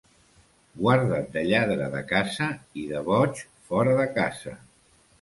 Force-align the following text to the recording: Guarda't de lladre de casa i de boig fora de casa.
Guarda't 0.79 1.29
de 1.35 1.43
lladre 1.51 1.91
de 1.97 2.03
casa 2.15 2.49
i 2.85 2.89
de 2.95 3.05
boig 3.13 3.47
fora 3.71 3.99
de 4.05 4.11
casa. 4.21 4.61